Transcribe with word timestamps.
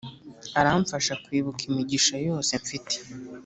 aramfasha 0.59 1.13
kwibuka 1.23 1.61
imigisha 1.69 2.15
yose 2.27 2.51
mfite. 2.63 2.95